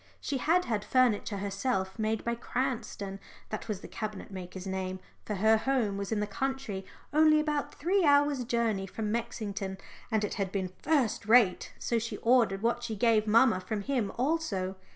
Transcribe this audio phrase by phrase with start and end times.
[0.19, 3.19] She had had furniture herself made by Cranston
[3.49, 7.75] that was the cabinet maker's name for her home was in the country only about
[7.75, 9.77] three hours' journey from Mexington
[10.09, 14.11] and it had been first rate, so she ordered what she gave mamma from him
[14.17, 14.75] also.